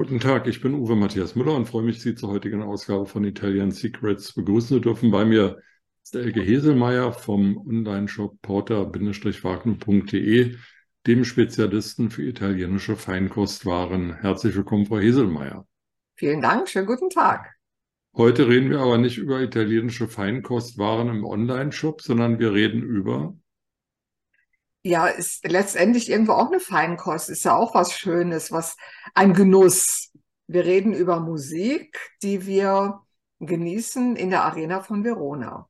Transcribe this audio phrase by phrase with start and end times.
[0.00, 3.24] Guten Tag, ich bin Uwe Matthias Müller und freue mich, Sie zur heutigen Ausgabe von
[3.24, 5.10] Italian Secrets begrüßen zu dürfen.
[5.10, 5.58] Bei mir
[6.04, 10.54] ist Elke Heselmeier vom Online-Shop porter-wagner.de,
[11.08, 14.14] dem Spezialisten für italienische Feinkostwaren.
[14.20, 15.66] Herzlich willkommen, Frau Heselmeier.
[16.14, 17.56] Vielen Dank, schönen guten Tag.
[18.16, 23.36] Heute reden wir aber nicht über italienische Feinkostwaren im Online-Shop, sondern wir reden über
[24.82, 28.76] ja, ist letztendlich irgendwo auch eine Feinkost, ist ja auch was Schönes, was
[29.14, 30.12] ein Genuss.
[30.46, 33.00] Wir reden über Musik, die wir
[33.40, 35.68] genießen in der Arena von Verona.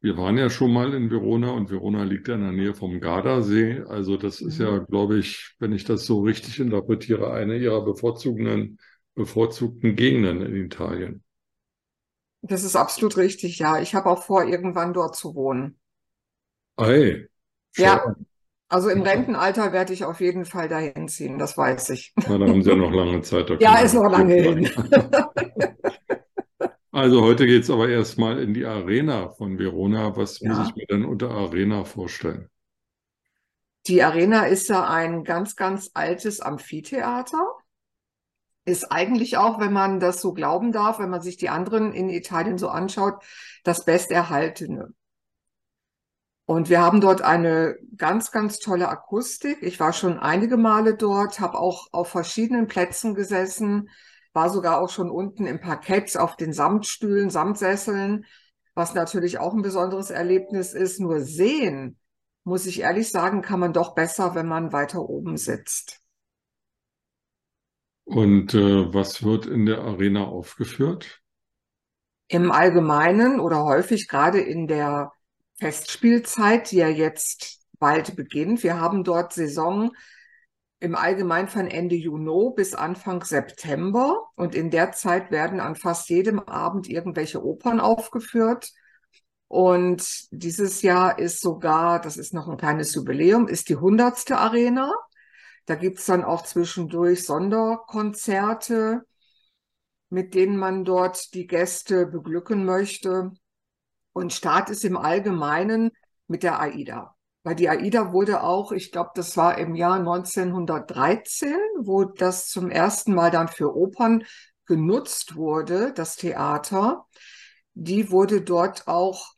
[0.00, 2.98] Wir waren ja schon mal in Verona und Verona liegt ja in der Nähe vom
[2.98, 3.84] Gardasee.
[3.86, 4.86] Also das ist ja, mhm.
[4.86, 8.80] glaube ich, wenn ich das so richtig interpretiere, eine ihrer bevorzugten,
[9.14, 11.22] bevorzugten Gegenden in Italien.
[12.40, 13.80] Das ist absolut richtig, ja.
[13.80, 15.78] Ich habe auch vor, irgendwann dort zu wohnen.
[16.76, 17.28] Ei,
[17.76, 18.14] ja,
[18.68, 22.14] also im Rentenalter werde ich auf jeden Fall dahin ziehen, das weiß ich.
[22.16, 23.50] Na, da haben Sie ja noch lange Zeit.
[23.60, 24.70] Ja, ist noch lange hin.
[26.94, 30.14] Also heute geht es aber erstmal in die Arena von Verona.
[30.14, 30.50] Was ja.
[30.50, 32.50] muss ich mir denn unter Arena vorstellen?
[33.86, 37.56] Die Arena ist ja ein ganz, ganz altes Amphitheater.
[38.66, 42.10] Ist eigentlich auch, wenn man das so glauben darf, wenn man sich die anderen in
[42.10, 43.24] Italien so anschaut,
[43.64, 44.92] das besterhaltene.
[46.52, 49.62] Und wir haben dort eine ganz, ganz tolle Akustik.
[49.62, 53.88] Ich war schon einige Male dort, habe auch auf verschiedenen Plätzen gesessen,
[54.34, 58.26] war sogar auch schon unten im Parkett auf den Samtstühlen, Samtsesseln,
[58.74, 61.00] was natürlich auch ein besonderes Erlebnis ist.
[61.00, 61.96] Nur sehen,
[62.44, 66.02] muss ich ehrlich sagen, kann man doch besser, wenn man weiter oben sitzt.
[68.04, 71.22] Und äh, was wird in der Arena aufgeführt?
[72.28, 75.12] Im Allgemeinen oder häufig gerade in der
[75.58, 78.62] Festspielzeit, die ja jetzt bald beginnt.
[78.62, 79.92] Wir haben dort Saison
[80.80, 84.28] im Allgemeinen von Ende Juni bis Anfang September.
[84.34, 88.72] Und in der Zeit werden an fast jedem Abend irgendwelche Opern aufgeführt.
[89.46, 94.92] Und dieses Jahr ist sogar, das ist noch ein kleines Jubiläum, ist die hundertste Arena.
[95.66, 99.02] Da gibt's dann auch zwischendurch Sonderkonzerte,
[100.08, 103.30] mit denen man dort die Gäste beglücken möchte.
[104.12, 105.90] Und Start ist im Allgemeinen
[106.26, 107.16] mit der AIDA.
[107.44, 112.70] Weil die AIDA wurde auch, ich glaube, das war im Jahr 1913, wo das zum
[112.70, 114.24] ersten Mal dann für Opern
[114.66, 117.06] genutzt wurde, das Theater.
[117.74, 119.34] Die wurde dort auch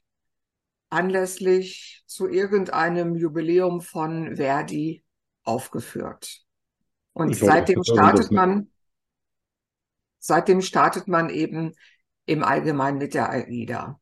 [0.91, 5.03] anlässlich zu irgendeinem Jubiläum von Verdi
[5.43, 6.43] aufgeführt.
[7.13, 8.71] Und seitdem startet man,
[10.19, 11.73] seitdem startet man eben
[12.27, 14.01] im Allgemeinen mit der AIDA.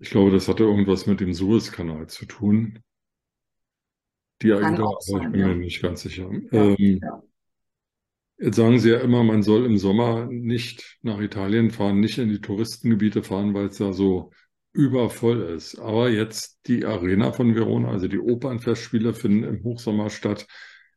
[0.00, 2.80] Ich glaube, das hatte irgendwas mit dem Suezkanal zu tun.
[4.40, 5.48] Die AIDA, aber ich bin ja.
[5.48, 6.30] mir nicht ganz sicher.
[6.50, 7.22] Ja, ähm, ja.
[8.38, 12.30] Jetzt sagen Sie ja immer, man soll im Sommer nicht nach Italien fahren, nicht in
[12.30, 14.30] die Touristengebiete fahren, weil es da so
[14.72, 15.78] übervoll ist.
[15.78, 20.46] Aber jetzt die Arena von Verona, also die Opernfestspiele finden im Hochsommer statt.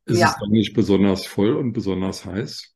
[0.06, 2.74] Ist es dann nicht besonders voll und besonders heiß?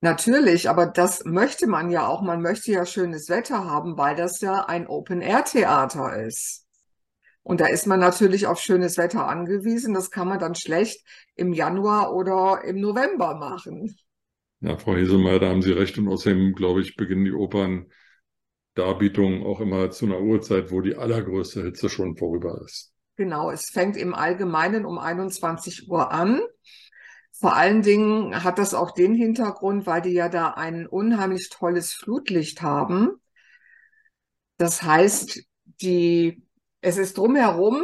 [0.00, 2.22] Natürlich, aber das möchte man ja auch.
[2.22, 6.64] Man möchte ja schönes Wetter haben, weil das ja ein Open-Air-Theater ist.
[7.42, 9.94] Und da ist man natürlich auf schönes Wetter angewiesen.
[9.94, 11.04] Das kann man dann schlecht
[11.34, 13.96] im Januar oder im November machen.
[14.60, 15.96] Ja, Frau Heselmeier, da haben Sie recht.
[15.96, 21.62] Und außerdem, glaube ich, beginnen die Operndarbietungen auch immer zu einer Uhrzeit, wo die allergrößte
[21.62, 22.92] Hitze schon vorüber ist.
[23.16, 26.40] Genau, es fängt im Allgemeinen um 21 Uhr an.
[27.38, 31.92] Vor allen Dingen hat das auch den Hintergrund, weil die ja da ein unheimlich tolles
[31.92, 33.20] Flutlicht haben.
[34.56, 35.42] Das heißt,
[35.82, 36.42] die,
[36.80, 37.82] es ist drumherum,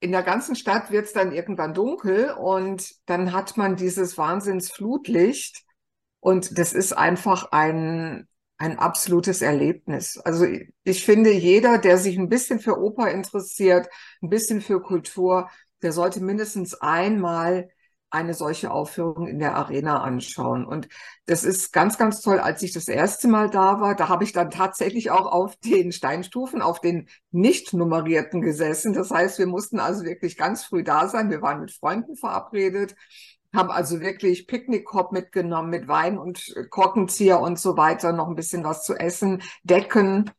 [0.00, 5.64] in der ganzen Stadt wird es dann irgendwann dunkel und dann hat man dieses Wahnsinnsflutlicht
[6.20, 8.28] und das ist einfach ein,
[8.58, 10.18] ein absolutes Erlebnis.
[10.18, 10.46] Also
[10.84, 13.88] ich finde, jeder, der sich ein bisschen für Oper interessiert,
[14.22, 15.48] ein bisschen für Kultur,
[15.82, 17.68] der sollte mindestens einmal
[18.10, 20.64] eine solche Aufführung in der Arena anschauen.
[20.64, 20.88] Und
[21.26, 22.38] das ist ganz, ganz toll.
[22.38, 25.92] Als ich das erste Mal da war, da habe ich dann tatsächlich auch auf den
[25.92, 28.94] Steinstufen, auf den nicht nummerierten gesessen.
[28.94, 31.30] Das heißt, wir mussten also wirklich ganz früh da sein.
[31.30, 32.94] Wir waren mit Freunden verabredet,
[33.54, 38.64] haben also wirklich Picknickkorb mitgenommen mit Wein und Korkenzieher und so weiter, noch ein bisschen
[38.64, 40.30] was zu essen, Decken.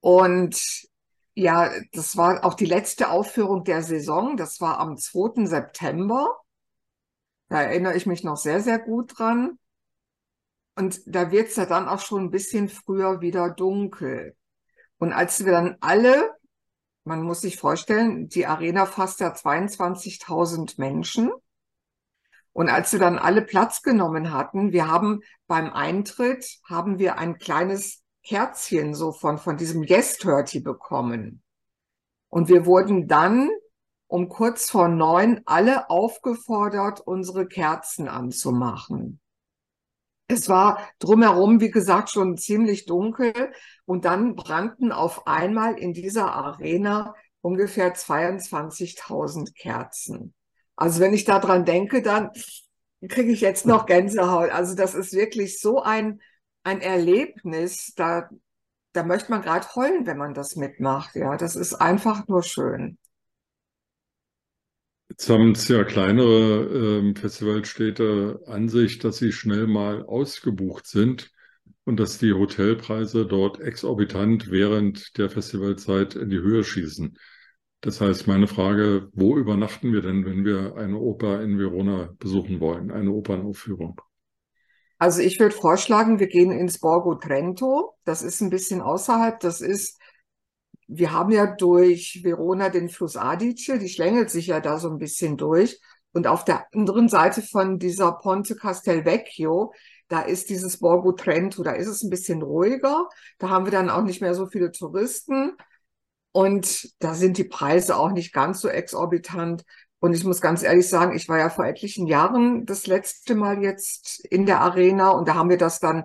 [0.00, 0.86] Und
[1.34, 4.36] ja, das war auch die letzte Aufführung der Saison.
[4.36, 5.46] Das war am 2.
[5.46, 6.43] September.
[7.48, 9.58] Da erinnere ich mich noch sehr, sehr gut dran.
[10.76, 14.36] Und da wird es ja dann auch schon ein bisschen früher wieder dunkel.
[14.98, 16.30] Und als wir dann alle,
[17.04, 21.30] man muss sich vorstellen, die Arena fasst ja 22.000 Menschen.
[22.52, 27.38] Und als wir dann alle Platz genommen hatten, wir haben beim Eintritt, haben wir ein
[27.38, 31.42] kleines Kerzchen so von, von diesem Yes Turty bekommen.
[32.28, 33.50] Und wir wurden dann
[34.14, 39.18] um kurz vor neun alle aufgefordert, unsere Kerzen anzumachen.
[40.28, 43.32] Es war drumherum, wie gesagt, schon ziemlich dunkel
[43.86, 50.32] und dann brannten auf einmal in dieser Arena ungefähr 22.000 Kerzen.
[50.76, 52.30] Also wenn ich daran denke, dann
[53.08, 54.50] kriege ich jetzt noch Gänsehaut.
[54.50, 56.20] Also das ist wirklich so ein,
[56.62, 58.30] ein Erlebnis, da,
[58.92, 61.16] da möchte man gerade heulen, wenn man das mitmacht.
[61.16, 62.96] Ja, das ist einfach nur schön.
[65.16, 71.30] Jetzt haben es ja kleinere ähm, Festivalstädte an sich, dass sie schnell mal ausgebucht sind
[71.84, 77.16] und dass die Hotelpreise dort exorbitant während der Festivalzeit in die Höhe schießen.
[77.80, 82.58] Das heißt, meine Frage, wo übernachten wir denn, wenn wir eine Oper in Verona besuchen
[82.58, 84.00] wollen, eine Opernaufführung?
[84.98, 87.94] Also ich würde vorschlagen, wir gehen ins Borgo Trento.
[88.04, 89.38] Das ist ein bisschen außerhalb.
[89.38, 89.96] Das ist,
[90.86, 94.98] wir haben ja durch Verona den Fluss Adige, die schlängelt sich ja da so ein
[94.98, 95.80] bisschen durch.
[96.12, 99.72] Und auf der anderen Seite von dieser Ponte Castelvecchio,
[100.08, 103.08] da ist dieses Borgo Trento, da ist es ein bisschen ruhiger.
[103.38, 105.52] Da haben wir dann auch nicht mehr so viele Touristen.
[106.32, 109.64] Und da sind die Preise auch nicht ganz so exorbitant.
[110.00, 113.62] Und ich muss ganz ehrlich sagen, ich war ja vor etlichen Jahren das letzte Mal
[113.62, 116.04] jetzt in der Arena und da haben wir das dann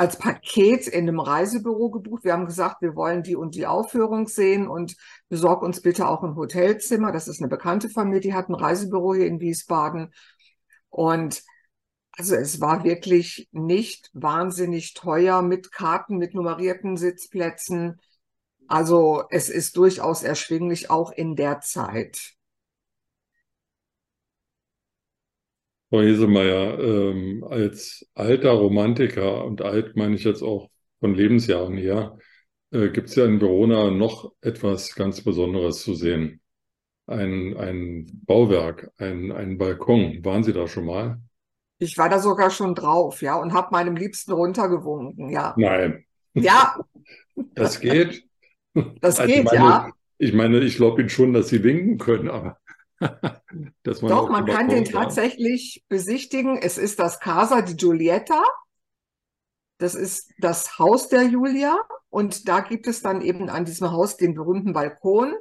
[0.00, 2.24] als Paket in einem Reisebüro gebucht.
[2.24, 4.96] Wir haben gesagt, wir wollen die und die Aufführung sehen und
[5.28, 7.12] besorg uns bitte auch ein Hotelzimmer.
[7.12, 10.14] Das ist eine bekannte Familie, die hat ein Reisebüro hier in Wiesbaden.
[10.88, 11.42] Und
[12.12, 18.00] also es war wirklich nicht wahnsinnig teuer mit Karten, mit nummerierten Sitzplätzen.
[18.68, 22.38] Also es ist durchaus erschwinglich, auch in der Zeit.
[25.90, 30.70] Frau Hesemeyer, ähm, als alter Romantiker, und alt meine ich jetzt auch
[31.00, 32.16] von Lebensjahren her,
[32.70, 36.40] äh, gibt es ja in Verona noch etwas ganz Besonderes zu sehen.
[37.06, 40.24] Ein, ein Bauwerk, ein, ein Balkon.
[40.24, 41.20] Waren Sie da schon mal?
[41.78, 45.54] Ich war da sogar schon drauf, ja, und habe meinem Liebsten runtergewunken, ja.
[45.56, 46.04] Nein.
[46.34, 46.76] Ja.
[47.54, 48.24] Das geht.
[49.00, 49.90] Das also geht, meine, ja.
[50.18, 52.58] Ich meine, ich glaube Ihnen schon, dass Sie winken können, aber
[53.82, 56.58] dass man Doch, man kann den tatsächlich besichtigen.
[56.58, 58.42] Es ist das Casa di Giulietta.
[59.78, 61.78] Das ist das Haus der Julia.
[62.10, 65.34] Und da gibt es dann eben an diesem Haus den berühmten Balkon.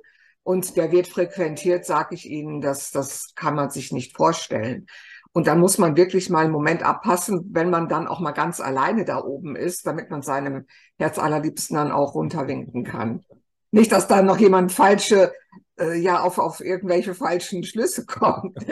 [0.43, 4.87] Und der wird frequentiert, sage ich Ihnen, das, das kann man sich nicht vorstellen.
[5.31, 8.59] Und dann muss man wirklich mal einen Moment abpassen, wenn man dann auch mal ganz
[8.59, 10.65] alleine da oben ist, damit man seinem
[10.97, 13.23] Herz allerliebsten dann auch runterwinken kann.
[13.71, 15.31] Nicht, dass da noch jemand falsche,
[15.79, 18.57] äh, ja, auf, auf irgendwelche falschen Schlüsse kommt.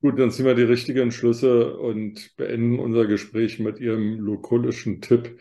[0.00, 5.40] Gut, dann ziehen wir die richtigen Schlüsse und beenden unser Gespräch mit Ihrem lokulischen Tipp.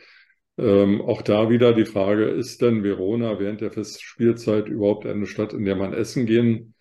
[0.57, 5.53] Ähm, auch da wieder die Frage, ist denn Verona während der Festspielzeit überhaupt eine Stadt,
[5.53, 6.73] in der man essen gehen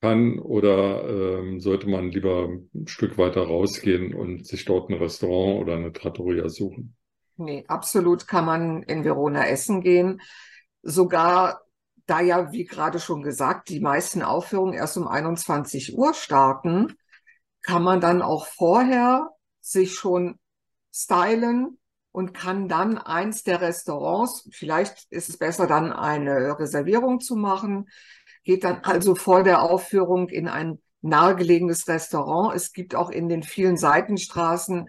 [0.00, 5.62] kann oder ähm, sollte man lieber ein Stück weiter rausgehen und sich dort ein Restaurant
[5.62, 6.94] oder eine Trattoria suchen?
[7.36, 10.20] Nee, absolut kann man in Verona essen gehen.
[10.82, 11.65] Sogar
[12.06, 16.94] da ja, wie gerade schon gesagt, die meisten Aufführungen erst um 21 Uhr starten,
[17.62, 20.38] kann man dann auch vorher sich schon
[20.94, 21.78] stylen
[22.12, 27.88] und kann dann eins der Restaurants, vielleicht ist es besser dann eine Reservierung zu machen,
[28.44, 32.54] geht dann also vor der Aufführung in ein nahegelegenes Restaurant.
[32.54, 34.88] Es gibt auch in den vielen Seitenstraßen,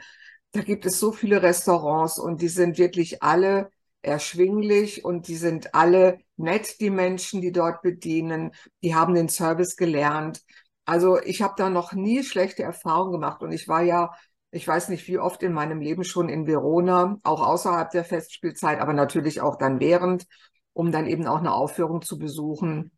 [0.51, 3.71] da gibt es so viele Restaurants und die sind wirklich alle
[4.07, 8.51] erschwinglich und die sind alle nett, die Menschen, die dort bedienen.
[8.81, 10.41] Die haben den Service gelernt.
[10.85, 14.11] Also ich habe da noch nie schlechte Erfahrungen gemacht und ich war ja,
[14.51, 18.79] ich weiß nicht wie oft in meinem Leben schon in Verona, auch außerhalb der Festspielzeit,
[18.79, 20.25] aber natürlich auch dann während,
[20.73, 22.91] um dann eben auch eine Aufführung zu besuchen.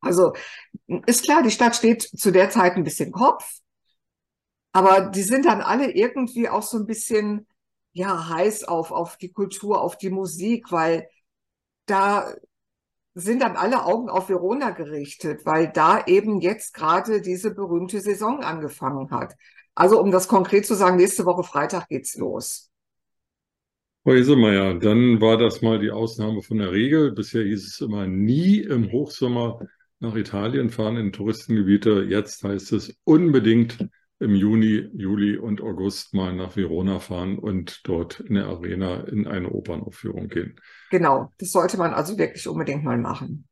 [0.00, 0.32] Also
[1.06, 3.60] ist klar, die Stadt steht zu der Zeit ein bisschen Kopf,
[4.72, 7.46] aber die sind dann alle irgendwie auch so ein bisschen,
[7.92, 11.08] ja, heiß auf, auf die Kultur, auf die Musik, weil
[11.86, 12.34] da
[13.14, 18.42] sind dann alle Augen auf Verona gerichtet, weil da eben jetzt gerade diese berühmte Saison
[18.42, 19.34] angefangen hat.
[19.74, 22.70] Also um das konkret zu sagen, nächste Woche Freitag geht's los.
[24.04, 27.12] Frau Isemeyer, dann war das mal die Ausnahme von der Regel.
[27.12, 29.60] Bisher hieß es immer nie im Hochsommer
[30.00, 32.06] nach Italien fahren in Touristengebiete.
[32.08, 33.86] Jetzt heißt es unbedingt
[34.22, 39.26] im Juni, Juli und August mal nach Verona fahren und dort in der Arena in
[39.26, 40.58] eine Opernaufführung gehen.
[40.90, 43.48] Genau, das sollte man also wirklich unbedingt mal machen.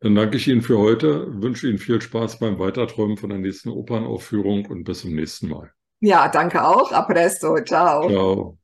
[0.00, 3.70] Dann danke ich Ihnen für heute, wünsche Ihnen viel Spaß beim Weiterträumen von der nächsten
[3.70, 5.72] Opernaufführung und bis zum nächsten Mal.
[6.00, 6.92] Ja, danke auch.
[6.92, 7.58] A presto.
[7.64, 8.08] Ciao.
[8.08, 8.58] Ciao.